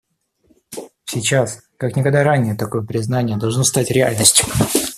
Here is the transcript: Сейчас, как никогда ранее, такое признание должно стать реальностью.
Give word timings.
Сейчас, 1.05 1.59
как 1.77 1.95
никогда 1.95 2.23
ранее, 2.23 2.55
такое 2.55 2.81
признание 2.81 3.37
должно 3.37 3.63
стать 3.63 3.91
реальностью. 3.91 4.45